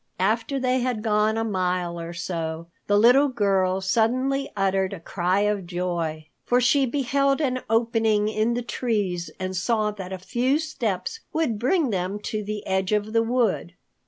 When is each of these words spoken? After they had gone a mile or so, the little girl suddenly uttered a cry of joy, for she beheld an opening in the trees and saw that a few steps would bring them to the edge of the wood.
After 0.19 0.59
they 0.59 0.79
had 0.79 1.03
gone 1.03 1.37
a 1.37 1.43
mile 1.43 1.99
or 1.99 2.11
so, 2.11 2.69
the 2.87 2.97
little 2.97 3.27
girl 3.27 3.81
suddenly 3.81 4.49
uttered 4.57 4.93
a 4.93 4.99
cry 4.99 5.41
of 5.41 5.67
joy, 5.67 6.25
for 6.43 6.59
she 6.59 6.87
beheld 6.87 7.39
an 7.39 7.59
opening 7.69 8.27
in 8.27 8.55
the 8.55 8.63
trees 8.63 9.29
and 9.39 9.55
saw 9.55 9.91
that 9.91 10.11
a 10.11 10.17
few 10.17 10.57
steps 10.57 11.19
would 11.33 11.59
bring 11.59 11.91
them 11.91 12.17
to 12.21 12.43
the 12.43 12.65
edge 12.65 12.91
of 12.91 13.13
the 13.13 13.21
wood. 13.21 13.75